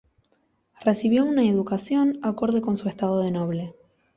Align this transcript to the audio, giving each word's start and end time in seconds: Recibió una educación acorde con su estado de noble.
Recibió 0.83 1.23
una 1.23 1.45
educación 1.47 2.17
acorde 2.23 2.59
con 2.59 2.75
su 2.75 2.89
estado 2.89 3.19
de 3.21 3.29
noble. 3.29 3.75